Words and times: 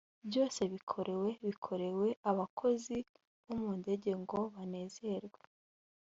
byose 0.27 0.61
bikorewe 0.73 1.29
bikorewe 1.47 2.07
abakozi 2.31 2.97
bo 3.45 3.55
mu 3.61 3.71
ndege 3.79 4.09
ngo 4.21 4.39
banezerwe. 4.53 5.41